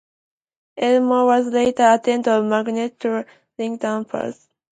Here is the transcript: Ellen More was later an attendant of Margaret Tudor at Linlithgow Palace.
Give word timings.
Ellen 0.77 1.03
More 1.03 1.27
was 1.27 1.45
later 1.45 1.83
an 1.83 1.99
attendant 1.99 2.27
of 2.35 2.45
Margaret 2.45 2.99
Tudor 2.99 3.17
at 3.19 3.27
Linlithgow 3.59 4.05
Palace. 4.05 4.47